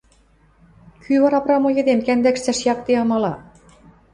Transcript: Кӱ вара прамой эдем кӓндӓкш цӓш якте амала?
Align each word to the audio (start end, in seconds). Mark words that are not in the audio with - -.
Кӱ 1.03 1.13
вара 1.21 1.39
прамой 1.45 1.77
эдем 1.81 1.99
кӓндӓкш 2.07 2.41
цӓш 2.45 2.59
якте 2.73 2.93
амала? 3.03 3.33